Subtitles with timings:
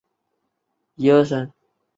[0.97, 1.53] 全景廊街。